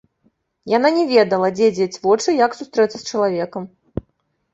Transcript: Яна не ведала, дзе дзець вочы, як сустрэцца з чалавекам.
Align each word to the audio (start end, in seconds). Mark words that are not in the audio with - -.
Яна 0.77 0.89
не 0.95 1.03
ведала, 1.09 1.49
дзе 1.59 1.67
дзець 1.75 2.01
вочы, 2.05 2.29
як 2.45 2.57
сустрэцца 2.61 2.97
з 3.03 3.05
чалавекам. 3.13 3.63